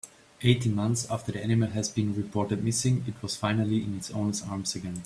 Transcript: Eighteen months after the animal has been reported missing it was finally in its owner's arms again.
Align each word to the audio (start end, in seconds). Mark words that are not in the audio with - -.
Eighteen 0.41 0.73
months 0.73 1.05
after 1.11 1.31
the 1.31 1.43
animal 1.43 1.69
has 1.69 1.87
been 1.87 2.15
reported 2.15 2.63
missing 2.63 3.03
it 3.07 3.21
was 3.21 3.35
finally 3.35 3.83
in 3.83 3.95
its 3.97 4.09
owner's 4.09 4.41
arms 4.41 4.73
again. 4.73 4.99